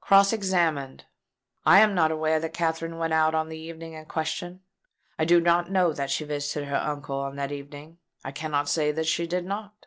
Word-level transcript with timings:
Cross 0.00 0.32
examined: 0.32 1.06
"I 1.66 1.80
am 1.80 1.92
not 1.92 2.12
aware 2.12 2.38
that 2.38 2.54
Katherine 2.54 2.98
went 2.98 3.12
out 3.12 3.34
on 3.34 3.48
the 3.48 3.58
evening 3.58 3.94
in 3.94 4.04
question. 4.04 4.60
I 5.18 5.24
do 5.24 5.40
not 5.40 5.72
know 5.72 5.92
that 5.92 6.08
she 6.08 6.24
visited 6.24 6.68
her 6.68 6.76
uncle 6.76 7.18
on 7.18 7.34
that 7.34 7.50
evening. 7.50 7.98
I 8.24 8.30
cannot 8.30 8.68
say 8.68 8.92
that 8.92 9.08
she 9.08 9.26
did 9.26 9.44
not. 9.44 9.86